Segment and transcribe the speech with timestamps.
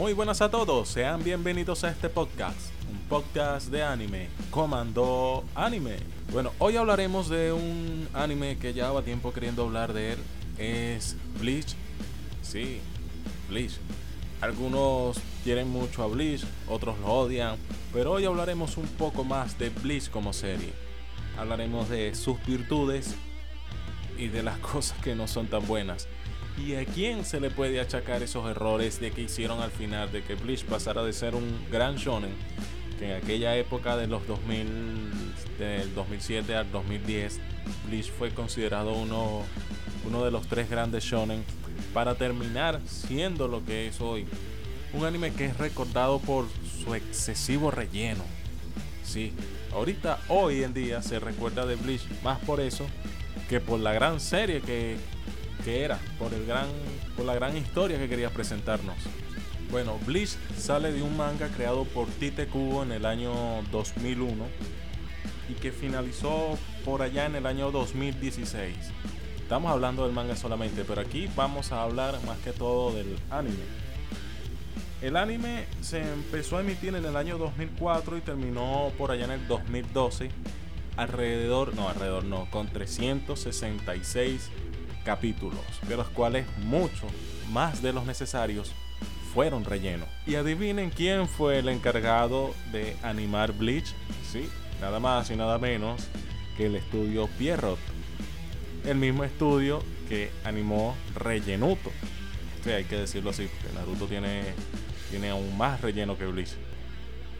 [0.00, 5.98] Muy buenas a todos, sean bienvenidos a este podcast, un podcast de anime, Comando Anime.
[6.32, 10.18] Bueno, hoy hablaremos de un anime que ya va tiempo queriendo hablar de él,
[10.56, 11.76] es Bleach.
[12.40, 12.80] Sí,
[13.50, 13.74] Bleach.
[14.40, 17.58] Algunos quieren mucho a Bleach, otros lo odian,
[17.92, 20.72] pero hoy hablaremos un poco más de Bleach como serie.
[21.38, 23.16] Hablaremos de sus virtudes
[24.16, 26.08] y de las cosas que no son tan buenas.
[26.58, 30.22] ¿Y a quién se le puede achacar esos errores de que hicieron al final de
[30.22, 32.30] que Bleach pasara de ser un gran shonen
[32.98, 34.66] que en aquella época de los 2000
[35.58, 37.40] del 2007 al 2010
[37.86, 39.42] Bleach fue considerado uno
[40.04, 41.42] uno de los tres grandes shonen
[41.94, 44.26] para terminar siendo lo que es hoy
[44.92, 46.46] un anime que es recordado por
[46.84, 48.24] su excesivo relleno.
[49.04, 49.32] Sí,
[49.72, 52.86] ahorita hoy en día se recuerda de Bleach más por eso
[53.48, 54.96] que por la gran serie que
[55.60, 56.66] que era, por, el gran,
[57.16, 58.96] por la gran historia que quería presentarnos.
[59.70, 63.32] Bueno, Bleach sale de un manga creado por Tite Kubo en el año
[63.70, 64.44] 2001
[65.48, 68.74] y que finalizó por allá en el año 2016.
[69.40, 73.64] Estamos hablando del manga solamente, pero aquí vamos a hablar más que todo del anime.
[75.02, 79.30] El anime se empezó a emitir en el año 2004 y terminó por allá en
[79.32, 80.30] el 2012,
[80.96, 84.50] alrededor, no, alrededor no, con 366
[85.04, 87.10] capítulos, de los cuales muchos
[87.50, 88.72] más de los necesarios
[89.32, 90.06] fueron relleno.
[90.26, 93.94] Y adivinen quién fue el encargado de animar Bleach.
[94.30, 94.48] Sí,
[94.80, 96.08] nada más y nada menos
[96.56, 97.78] que el estudio Pierrot.
[98.84, 101.90] El mismo estudio que animó Rellenuto.
[102.64, 104.42] Sí, hay que decirlo así, porque Naruto tiene,
[105.10, 106.50] tiene aún más relleno que Bleach.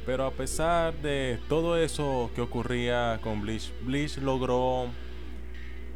[0.06, 4.88] Pero a pesar de todo eso que ocurría con Bleach, Bleach logró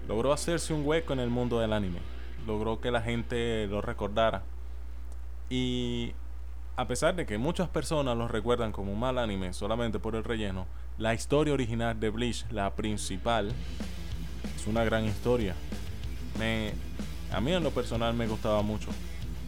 [0.09, 1.99] logró hacerse un hueco en el mundo del anime.
[2.47, 4.43] Logró que la gente lo recordara.
[5.49, 6.13] Y
[6.77, 10.25] a pesar de que muchas personas lo recuerdan como un mal anime solamente por el
[10.25, 10.67] relleno,
[10.99, 13.53] la historia original de Bleach, la principal,
[14.57, 15.55] es una gran historia.
[16.39, 16.73] Me,
[17.33, 18.89] a mí en lo personal me gustaba mucho.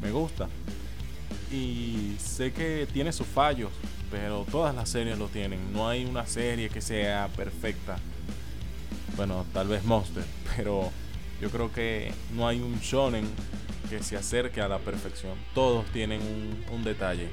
[0.00, 0.48] Me gusta.
[1.52, 3.70] Y sé que tiene sus fallos,
[4.10, 5.72] pero todas las series lo tienen.
[5.72, 7.98] No hay una serie que sea perfecta
[9.16, 10.24] bueno, tal vez Monster,
[10.56, 10.90] pero
[11.40, 13.26] yo creo que no hay un shonen
[13.88, 15.34] que se acerque a la perfección.
[15.54, 16.20] Todos tienen
[16.70, 17.28] un, detalle.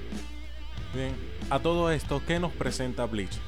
[0.93, 1.15] Bien,
[1.49, 3.39] a todo esto, ¿qué nos presenta Bleach?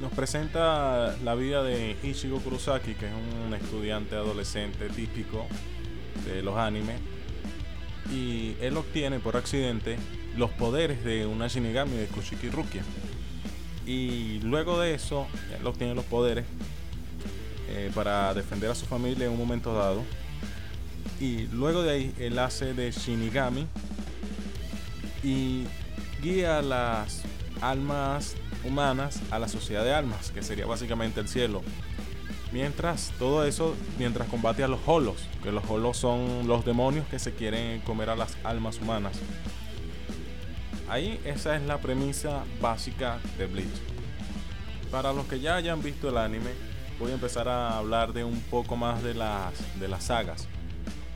[0.00, 3.12] Nos presenta la vida de Ichigo Kurosaki, que es
[3.46, 5.46] un estudiante adolescente típico
[6.26, 6.98] de los animes.
[8.10, 9.96] Y él obtiene por accidente
[10.36, 12.82] los poderes de una Shinigami de Kushiki Rukia.
[13.86, 15.26] Y luego de eso,
[15.58, 16.44] él obtiene los poderes
[17.70, 20.02] eh, para defender a su familia en un momento dado.
[21.20, 23.66] Y luego de ahí él hace de Shinigami
[25.22, 25.64] y
[26.22, 27.22] guía las
[27.60, 31.62] almas humanas a la sociedad de almas, que sería básicamente el cielo.
[32.52, 37.18] Mientras todo eso, mientras combate a los holos, que los holos son los demonios que
[37.18, 39.16] se quieren comer a las almas humanas.
[40.88, 43.68] Ahí esa es la premisa básica de Bleach.
[44.90, 46.50] Para los que ya hayan visto el anime,
[47.00, 50.46] voy a empezar a hablar de un poco más de las, de las sagas.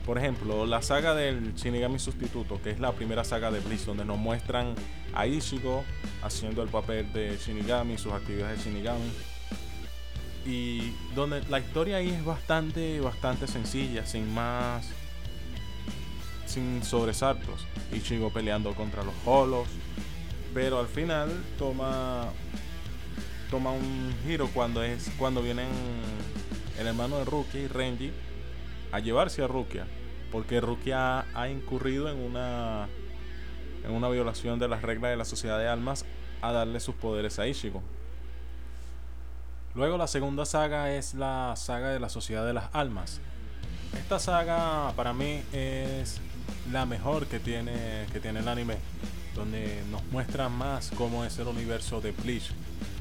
[0.03, 4.03] Por ejemplo, la saga del Shinigami Sustituto, que es la primera saga de Bleach, donde
[4.03, 4.73] nos muestran
[5.13, 5.83] a Ichigo
[6.23, 9.11] haciendo el papel de Shinigami, sus actividades de Shinigami.
[10.45, 14.87] Y donde la historia ahí es bastante, bastante sencilla, sin más,
[16.45, 17.65] sin sobresaltos.
[17.93, 19.67] Ichigo peleando contra los Holos,
[20.53, 22.29] pero al final toma
[23.49, 25.67] toma un giro cuando es cuando vienen
[26.79, 28.11] el hermano de Rukia y Renji
[28.91, 29.85] a llevarse a Rukia,
[30.31, 32.87] porque Rukia ha incurrido en una
[33.83, 36.05] en una violación de las reglas de la sociedad de almas
[36.41, 37.83] a darle sus poderes a Ichigo.
[39.75, 43.19] Luego la segunda saga es la saga de la sociedad de las almas.
[43.93, 46.19] Esta saga para mí es
[46.71, 48.77] la mejor que tiene que tiene el anime,
[49.35, 52.51] donde nos muestra más cómo es el universo de Bleach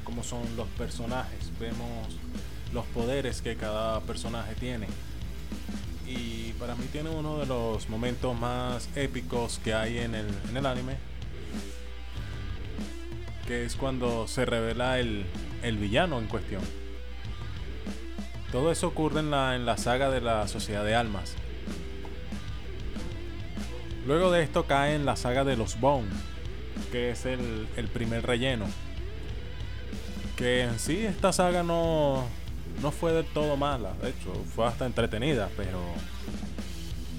[0.05, 2.09] cómo son los personajes, vemos
[2.73, 4.87] los poderes que cada personaje tiene.
[6.07, 10.97] Y para mí tiene uno de los momentos más épicos que hay en el, anime,
[13.47, 15.25] que es cuando se revela el,
[15.63, 16.63] el villano en cuestión.
[18.53, 21.35] Todo eso ocurre en la, en la saga de la Sociedad de Almas.
[24.07, 26.11] Luego de esto cae en la saga de los Bone,
[26.93, 28.67] que es el, el primer relleno
[30.45, 32.23] que en sí esta saga no,
[32.83, 35.81] no fue del todo mala, de hecho fue hasta entretenida, pero,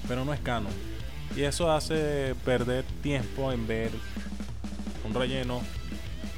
[0.06, 0.72] pero no es canon.
[1.34, 3.90] Y eso hace perder tiempo en ver
[5.04, 5.60] un relleno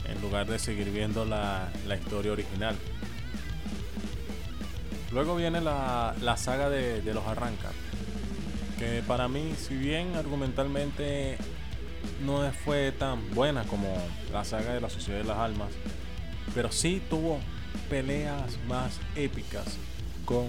[0.08, 1.68] en lugar de seguir viendo la,
[2.00, 2.74] historia original.
[5.12, 7.72] Luego viene la, saga de, de los Arrancar.
[8.78, 11.36] Que para mí, si bien argumentalmente
[12.24, 13.94] no fue tan buena como
[14.32, 15.68] la saga de la Sociedad de las Almas,
[16.54, 17.38] pero sí tuvo
[17.88, 19.76] peleas más épicas
[20.24, 20.46] con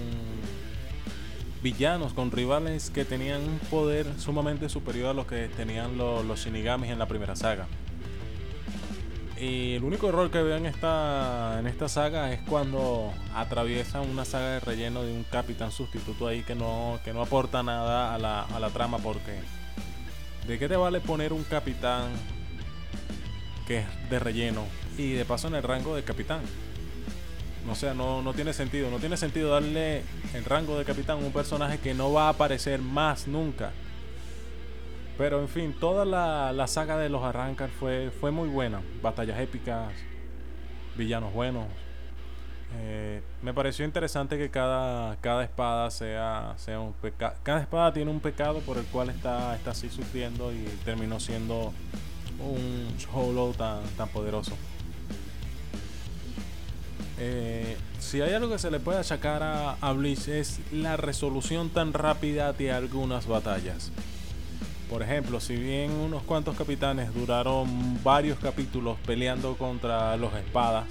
[1.62, 6.40] villanos, con rivales que tenían un poder sumamente superior a lo que tenían los, los
[6.40, 7.66] Shinigamis en la primera saga.
[9.40, 14.26] Y el único error que veo en esta, en esta saga es cuando atraviesan una
[14.26, 18.18] saga de relleno de un capitán sustituto ahí que no, que no aporta nada a
[18.18, 19.38] la, a la trama porque
[20.46, 22.10] ¿de qué te vale poner un capitán
[23.70, 24.64] que es de relleno
[24.98, 26.40] y de paso en el rango de capitán?
[27.70, 28.90] O sea, no, no tiene sentido.
[28.90, 30.02] No tiene sentido darle
[30.34, 33.70] el rango de capitán a un personaje que no va a aparecer más nunca.
[35.16, 38.80] Pero en fin, toda la, saga de los Arrancar fue, fue muy buena.
[39.02, 39.92] Batallas épicas,
[40.96, 41.66] villanos buenos.
[42.76, 47.36] Eh, me pareció interesante que cada, cada espada sea, sea un pecado.
[47.44, 51.72] Cada espada tiene un pecado por el cual está, está así sufriendo y terminó siendo
[52.40, 54.56] un hollow tan, tan poderoso.
[57.18, 61.68] Eh, si hay algo que se le puede achacar a, a Bleach es la resolución
[61.68, 63.92] tan rápida de algunas batallas.
[64.88, 70.86] Por ejemplo, si bien unos cuantos capitanes duraron varios capítulos peleando contra los espadas,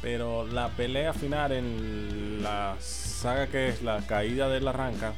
[0.00, 5.12] pero la pelea final en la saga que es la caída de la arranca,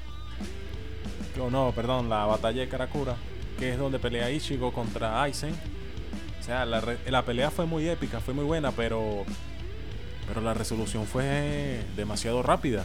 [1.40, 3.14] o no, perdón, la batalla de Karakura,
[3.58, 5.54] que es donde pelea Ichigo contra Aizen.
[6.38, 9.24] O sea, la, la pelea fue muy épica, fue muy buena, pero
[10.30, 12.84] pero la resolución fue demasiado rápida.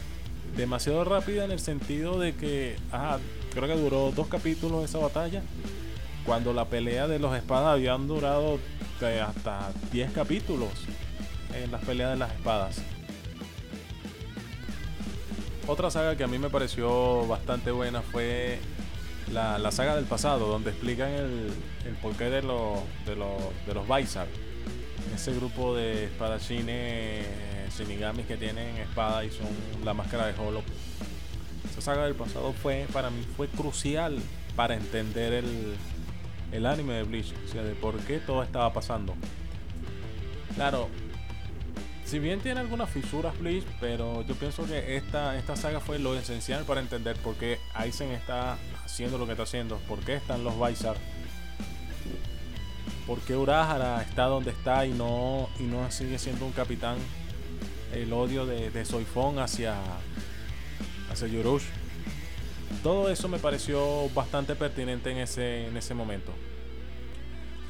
[0.56, 3.20] Demasiado rápida en el sentido de que, ajá,
[3.54, 5.42] creo que duró dos capítulos esa batalla.
[6.24, 8.58] Cuando la pelea de los espadas habían durado
[9.24, 10.70] hasta 10 capítulos
[11.54, 12.82] en las peleas de las espadas.
[15.68, 18.58] Otra saga que a mí me pareció bastante buena fue
[19.32, 21.52] la, saga del pasado, donde explican el,
[22.02, 23.16] porqué de, de,
[23.66, 24.26] de los Baisar
[25.14, 29.46] ese grupo de espadachines eh, shinigamis que tienen espada y son
[29.84, 30.62] la máscara de Hollow.
[31.70, 34.18] Esa saga del pasado fue, para mí, fue crucial
[34.54, 35.74] para entender el,
[36.52, 39.14] el anime de Bleach, o sea, de por qué todo estaba pasando.
[40.54, 40.88] Claro,
[42.04, 46.14] si bien tiene algunas fisuras Bleach, pero yo pienso que esta, esta saga fue lo
[46.16, 48.56] esencial para entender por qué Aizen está
[48.86, 50.96] haciendo lo que está haciendo, por qué están los Baisar
[53.06, 56.96] ¿Por qué Urahara está donde está y no, y no sigue siendo un capitán?
[57.92, 59.76] El odio de, de hacia,
[61.12, 61.62] hacia Yorush.
[62.82, 66.32] Todo eso me pareció bastante pertinente en ese, en ese momento.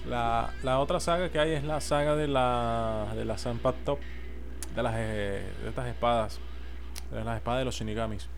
[0.09, 3.37] La, otra saga que hay es la saga de la de la
[3.85, 3.99] Top
[4.75, 6.39] de las eh, de estas espadas,
[7.11, 8.29] de las espadas de los Shinigamis.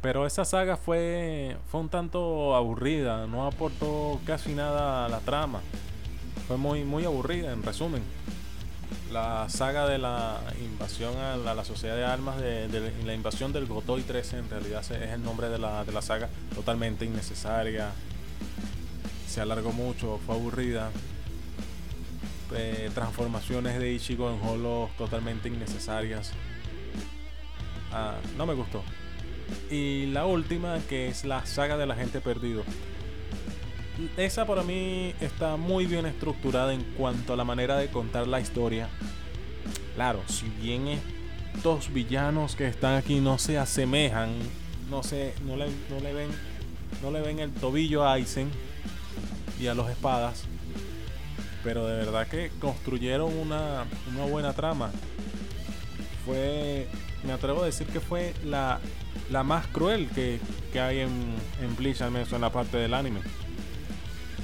[0.00, 5.60] Pero esa saga fue fue un tanto aburrida, no aportó casi nada a la trama
[6.48, 8.02] fue muy, muy aburrida, en resumen.
[9.12, 14.02] La saga de la invasión a la, sociedad de armas, de, la invasión del Gotoy
[14.02, 17.90] 13, en realidad es el nombre de la, de la saga, totalmente innecesaria.
[19.26, 20.90] Se alargó mucho, fue aburrida.
[22.56, 26.32] Eh, transformaciones de Ichigo en Holo totalmente innecesarias.
[27.92, 28.82] Ah, no me gustó.
[29.70, 32.64] Y la última, que es la saga de la gente perdido
[34.16, 38.40] esa para mí está muy bien estructurada en cuanto a la manera de contar la
[38.40, 38.88] historia.
[39.94, 41.00] Claro, si bien
[41.54, 44.30] estos villanos que están aquí no se asemejan,
[44.90, 46.28] no se, no le, no le ven,
[47.02, 48.50] no le ven el tobillo a Aizen
[49.60, 50.44] y a los espadas,
[51.64, 54.92] pero de verdad que construyeron una, una buena trama.
[56.24, 56.86] Fue,
[57.24, 58.78] me atrevo a decir que fue la,
[59.30, 60.40] la más cruel que,
[60.72, 61.10] que hay en,
[61.62, 63.20] en Bleach, al menos en la parte del anime.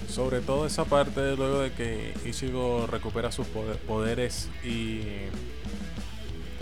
[0.08, 5.00] Sobre todo esa parte luego de que Ichigo recupera sus poderes y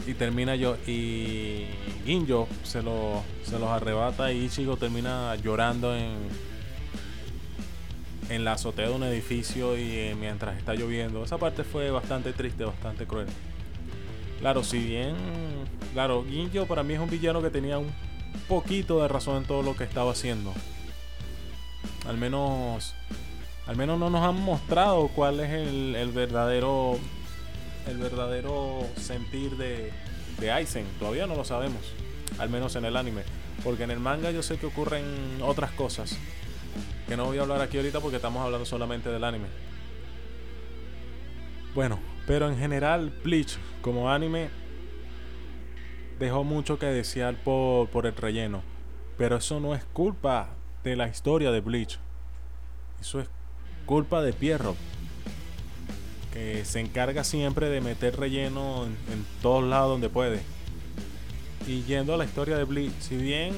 [0.04, 1.66] y termina yo y
[2.04, 6.16] Ginjo se, lo, se los arrebata y Ichigo termina llorando en
[8.28, 11.24] en la azotea de un edificio y eh, mientras está lloviendo.
[11.24, 13.26] Esa parte fue bastante triste, bastante cruel.
[14.42, 15.14] Claro, si bien
[15.92, 17.92] claro, Ginjo para mí es un villano que tenía un
[18.48, 20.52] poquito de razón en todo lo que estaba haciendo.
[22.08, 22.92] Al menos
[23.68, 26.98] al menos no nos han mostrado cuál es el, verdadero
[27.86, 29.92] el verdadero sentir de,
[30.40, 30.86] de Aizen.
[30.98, 31.92] Todavía no lo sabemos,
[32.40, 33.22] al menos en el anime.
[33.62, 35.04] Porque en el manga yo sé que ocurren
[35.40, 36.18] otras cosas.
[37.06, 39.46] que no voy a hablar aquí ahorita porque estamos hablando solamente del anime.
[41.76, 44.50] Bueno, pero en general Bleach como anime
[46.18, 48.62] dejó mucho que desear por, por el relleno.
[49.18, 50.50] Pero eso no es culpa
[50.84, 51.98] de la historia de Bleach.
[53.00, 53.28] Eso es
[53.86, 54.76] culpa de Pierrot.
[56.32, 60.40] Que se encarga siempre de meter relleno en, en todos lados donde puede.
[61.66, 63.54] Y yendo a la historia de Bleach, si bien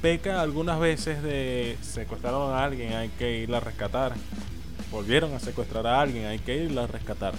[0.00, 4.14] peca algunas veces de secuestraron a alguien, hay que ir a rescatar.
[4.90, 7.34] Volvieron a secuestrar a alguien, hay que ir a rescatar.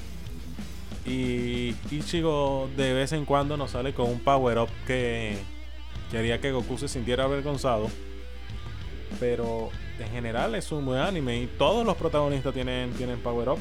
[1.06, 5.38] Y Ichigo de vez en cuando nos sale con un power up que,
[6.12, 7.90] que haría que Goku se sintiera avergonzado.
[9.20, 13.60] Pero en general es un buen anime y todos los protagonistas tienen, tienen power up.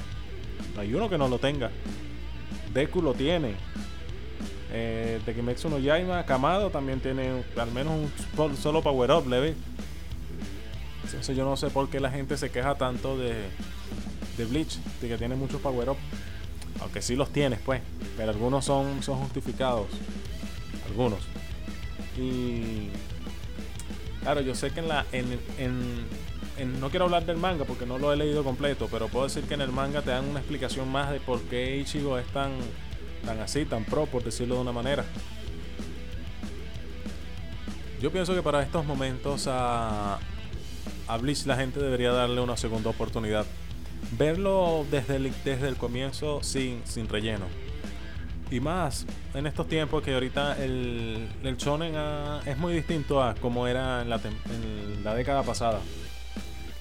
[0.74, 1.70] No hay uno que no lo tenga.
[2.74, 3.54] Deku lo tiene.
[4.72, 9.54] Eh, Tekimetsu no Yaima, Kamado también tiene al menos un solo power up leve.
[11.04, 13.44] Entonces yo no sé por qué la gente se queja tanto de,
[14.36, 15.96] de Bleach, de que tiene muchos power up.
[16.80, 17.80] Aunque sí los tienes, pues.
[18.16, 19.86] Pero algunos son, son justificados.
[20.86, 21.20] Algunos.
[22.18, 22.88] Y.
[24.22, 25.06] Claro, yo sé que en la.
[25.12, 28.88] En, en, no quiero hablar del manga porque no lo he leído completo.
[28.90, 31.76] Pero puedo decir que en el manga te dan una explicación más de por qué
[31.78, 32.52] Ichigo es tan.
[33.24, 35.04] tan así, tan pro, por decirlo de una manera.
[38.00, 40.18] Yo pienso que para estos momentos a.
[41.08, 43.46] A Bleach la gente debería darle una segunda oportunidad
[44.12, 47.46] verlo desde el, desde el comienzo sin, sin relleno.
[48.50, 51.94] Y más en estos tiempos que ahorita el, el shonen
[52.46, 55.80] es muy distinto a como era en la, en la, década pasada.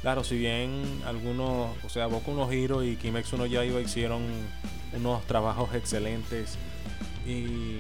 [0.02, 4.22] Claro, si bien algunos, o sea, Boku no Hero y Kimetsu no Yaiba hicieron
[4.96, 6.60] unos trabajos excelentes
[7.26, 7.80] y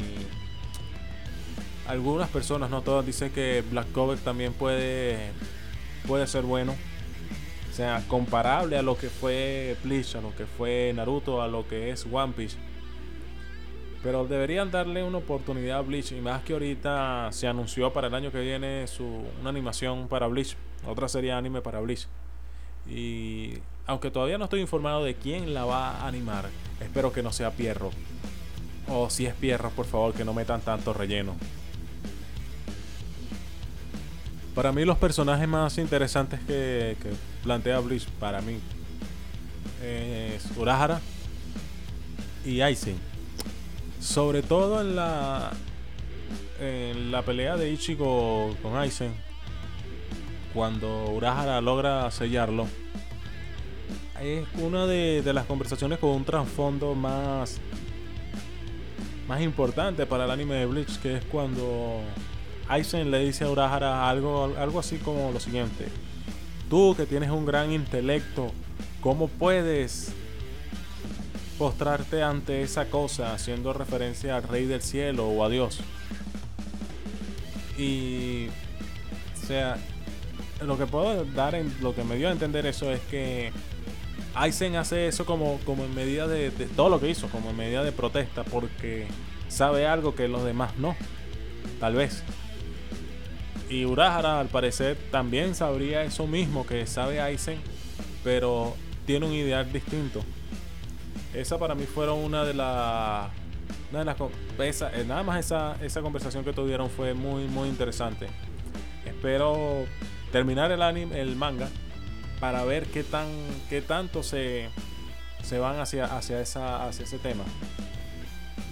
[1.87, 5.31] algunas personas, no todas, dicen que Black Cover también puede,
[6.07, 6.75] puede ser bueno
[7.75, 11.89] sea, comparable a lo que fue Bleach, a lo que fue Naruto, a lo que
[11.89, 12.57] es One Piece.
[14.01, 16.11] Pero deberían darle una oportunidad a Bleach.
[16.13, 20.27] Y más que ahorita se anunció para el año que viene su, una animación para
[20.27, 20.55] Bleach.
[20.87, 22.07] Otra serie anime para Bleach.
[22.87, 23.55] Y
[23.87, 26.45] aunque todavía no estoy informado de quién la va a animar,
[26.79, 27.91] espero que no sea Pierro.
[28.87, 31.35] O si es Pierro, por favor, que no metan tanto relleno.
[34.55, 36.95] Para mí los personajes más interesantes que,
[37.43, 38.57] plantea Bleach, para mí,
[39.83, 41.01] es Urahara
[42.45, 42.95] y Aizen.
[43.99, 45.51] Sobre todo en la,
[46.61, 49.13] en la pelea de Ichigo con Aizen,
[50.53, 52.65] cuando Urahara logra sellarlo,
[54.21, 57.59] es una de, de las conversaciones con un trasfondo más,
[59.27, 61.99] más importante para el anime de Bleach, que es cuando
[62.67, 65.87] Aizen le dice a Urahara algo, algo así como lo siguiente.
[66.69, 68.51] Tú que tienes un gran intelecto,
[69.01, 70.13] ¿cómo puedes
[71.59, 75.79] postrarte ante esa cosa haciendo referencia al rey del cielo o a Dios?
[77.77, 78.47] Y
[79.43, 79.77] o sea,
[80.61, 83.51] lo que puedo dar en lo que me dio a entender eso es que
[84.33, 87.57] Aizen hace eso como, como en medida de, de, todo lo que hizo, como en
[87.57, 89.07] medida de protesta, porque
[89.47, 90.95] sabe algo que los demás no.
[91.79, 92.23] Tal vez.
[93.69, 97.57] Y Urahara al parecer también sabría eso mismo que sabe Aizen,
[98.23, 100.21] pero tiene un ideal distinto.
[101.33, 103.29] Esa para mí fueron una de las...
[103.91, 104.17] Las
[104.59, 108.27] eh, nada más esa, esa conversación que tuvieron fue muy muy interesante.
[109.05, 109.85] Espero
[110.31, 111.69] terminar el anime, el manga,
[112.39, 113.27] para ver qué tan
[113.69, 114.69] qué tanto se,
[115.43, 117.43] se van hacia, hacia, esa, hacia ese tema.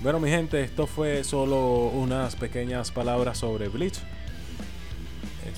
[0.02, 4.00] Bueno mi gente, esto fue solo unas pequeñas palabras sobre Bleach.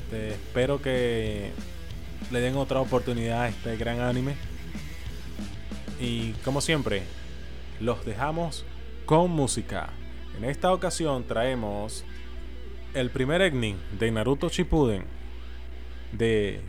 [0.05, 1.51] Este, espero que
[2.29, 4.35] le den otra oportunidad a este gran anime.
[5.99, 7.03] Y como siempre,
[7.79, 8.65] los dejamos
[9.05, 9.89] con música.
[10.37, 12.05] En esta ocasión traemos
[12.93, 15.05] el primer ending de Naruto Shippuden
[16.11, 16.61] de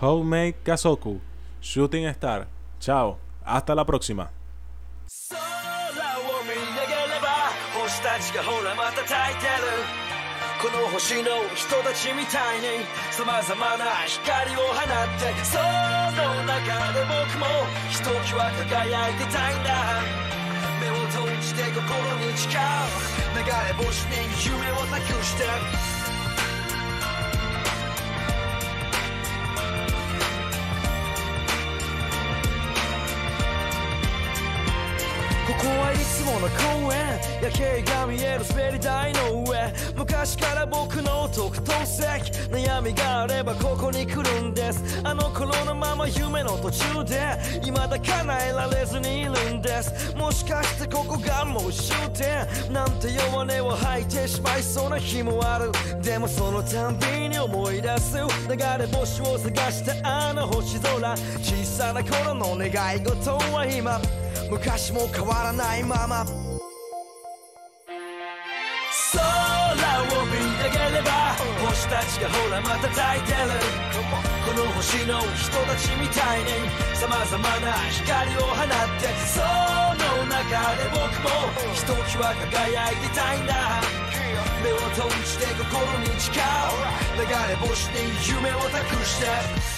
[0.00, 1.20] Homemade Kazoku
[1.62, 2.48] Shooting Star.
[2.80, 4.30] Chao, hasta la próxima.
[10.64, 14.88] この星の人たちみたいに様々な光を放っ
[15.20, 17.44] てその中で僕も
[17.90, 20.00] ひときわ輝いてたいんだ。
[20.80, 21.84] 目を閉じて心
[22.16, 23.04] に誓う。
[23.36, 25.44] 流れ星に夢を託して
[35.94, 39.72] いつもの公園夜景が見える滑り台の上。
[39.96, 45.00] 昔から僕の特等席悩みがあればここに来るんです。
[45.04, 50.14] あの頃のまま夢の途中で未だ叶えられずにいるんです。
[50.16, 52.72] もしかしてここがもう終点？
[52.72, 55.72] なんて弱音を吐いてしまいそうな日もある。
[56.02, 61.16] でもそのたんびに思い出す流れ星を探したあの星空。
[61.42, 64.00] 小さな頃の願い事は今
[64.50, 66.24] 昔も変わらないまま。
[69.12, 70.32] 空を見
[70.62, 71.34] 上げれば
[71.66, 73.38] 星たちがほらまた咲いてる。
[74.44, 76.50] この星の人たちみたいに
[76.94, 78.68] 様々な光を放っ
[79.00, 81.28] てその中で僕も
[81.72, 83.54] ひときわ輝いてたいんだ。
[84.62, 85.64] 目を閉じて心
[86.00, 86.42] に誓う。
[87.16, 87.94] 流れ星に
[88.28, 89.73] 夢を託して